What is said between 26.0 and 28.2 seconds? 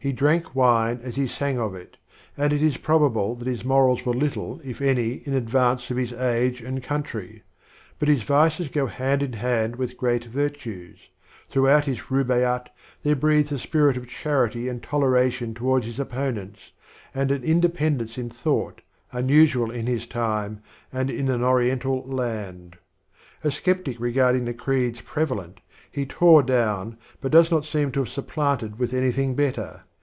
tore down but does not seem to have